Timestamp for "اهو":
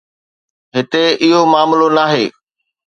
1.23-1.41